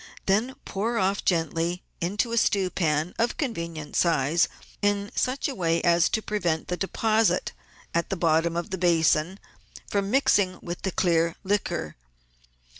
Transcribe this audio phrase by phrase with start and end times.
[0.25, 4.47] Then pour off gently into a stew pan of convenient size
[4.81, 7.51] in such a way as to prevent the deposit
[7.93, 9.39] at the bottom of the basin
[9.87, 11.97] from mixing with the clear liquor.